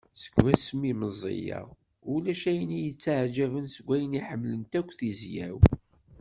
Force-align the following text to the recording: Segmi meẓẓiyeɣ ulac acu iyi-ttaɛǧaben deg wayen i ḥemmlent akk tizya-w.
Segmi 0.21 0.91
meẓẓiyeɣ 0.99 1.67
ulac 2.13 2.41
acu 2.51 2.63
iyi-ttaɛǧaben 2.77 3.65
deg 3.73 3.85
wayen 3.87 4.17
i 4.19 4.21
ḥemmlent 4.27 4.73
akk 4.79 4.89
tizya-w. 4.97 5.57